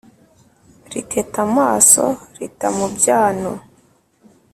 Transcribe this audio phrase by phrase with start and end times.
[0.93, 2.03] Riteta amaso
[2.37, 3.51] rita mu byano.